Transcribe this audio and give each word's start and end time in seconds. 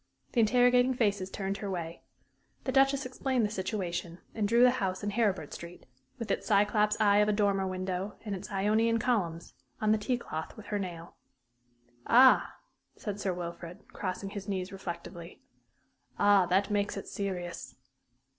The 0.31 0.39
interrogating 0.39 0.95
faces 0.95 1.29
turned 1.29 1.57
her 1.57 1.69
way. 1.69 2.01
The 2.63 2.71
Duchess 2.71 3.05
explained 3.05 3.45
the 3.45 3.51
situation, 3.51 4.17
and 4.33 4.47
drew 4.47 4.63
the 4.63 4.71
house 4.81 5.03
in 5.03 5.11
Heribert 5.11 5.53
Street 5.53 5.85
with 6.17 6.31
its 6.31 6.47
Cyclops 6.47 6.99
eye 6.99 7.17
of 7.17 7.29
a 7.29 7.31
dormer 7.31 7.67
window, 7.67 8.15
and 8.25 8.33
its 8.35 8.49
Ionian 8.51 8.97
columns 8.97 9.53
on 9.79 9.91
the 9.91 9.99
tea 9.99 10.17
cloth 10.17 10.57
with 10.57 10.65
her 10.73 10.79
nail. 10.79 11.17
"Ah," 12.07 12.55
said 12.95 13.19
Sir 13.19 13.31
Wilfrid, 13.31 13.87
crossing 13.93 14.31
his 14.31 14.47
knees 14.49 14.71
reflectively. 14.71 15.43
"Ah, 16.17 16.47
that 16.47 16.71
makes 16.71 16.97
it 16.97 17.07
serious." 17.07 17.75